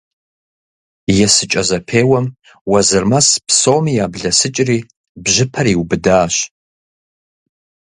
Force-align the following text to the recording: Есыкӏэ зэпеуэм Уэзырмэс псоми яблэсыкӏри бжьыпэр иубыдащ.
Есыкӏэ 1.25 1.61
зэпеуэм 1.67 2.25
Уэзырмэс 2.71 3.27
псоми 3.47 3.93
яблэсыкӏри 4.05 4.77
бжьыпэр 5.23 5.67
иубыдащ. 5.73 6.35